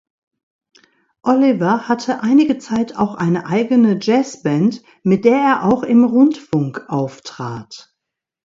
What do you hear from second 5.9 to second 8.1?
Rundfunk auftrat.